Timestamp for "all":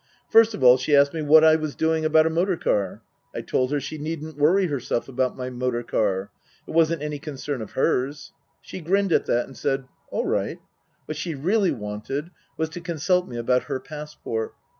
0.63-0.77, 10.09-10.25